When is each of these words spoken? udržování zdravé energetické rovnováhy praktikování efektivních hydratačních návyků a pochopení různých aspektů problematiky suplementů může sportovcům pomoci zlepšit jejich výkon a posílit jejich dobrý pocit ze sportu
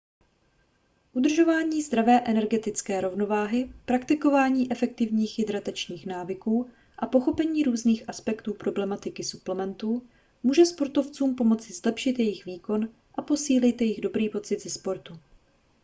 udržování 1.13 1.81
zdravé 1.81 2.21
energetické 2.25 3.01
rovnováhy 3.01 3.73
praktikování 3.85 4.71
efektivních 4.71 5.37
hydratačních 5.37 6.05
návyků 6.05 6.69
a 6.97 7.07
pochopení 7.07 7.63
různých 7.63 8.09
aspektů 8.09 8.53
problematiky 8.53 9.23
suplementů 9.23 10.07
může 10.43 10.65
sportovcům 10.65 11.35
pomoci 11.35 11.73
zlepšit 11.73 12.19
jejich 12.19 12.45
výkon 12.45 12.89
a 13.15 13.21
posílit 13.21 13.81
jejich 13.81 14.01
dobrý 14.01 14.29
pocit 14.29 14.61
ze 14.63 14.69
sportu 14.69 15.19